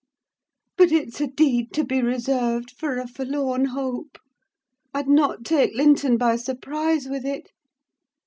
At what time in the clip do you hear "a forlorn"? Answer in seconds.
2.97-3.65